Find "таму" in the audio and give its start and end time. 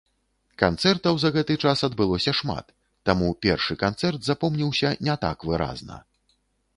3.09-3.27